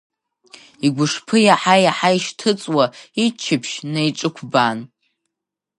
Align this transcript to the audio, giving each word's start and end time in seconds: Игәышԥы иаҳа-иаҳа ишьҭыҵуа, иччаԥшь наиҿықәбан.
Игәышԥы 0.85 1.37
иаҳа-иаҳа 1.41 2.09
ишьҭыҵуа, 2.17 2.85
иччаԥшь 3.23 3.75
наиҿықәбан. 3.91 4.79